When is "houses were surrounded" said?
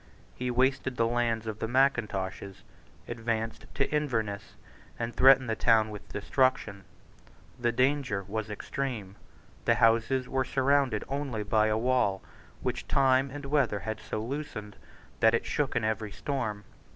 9.75-11.03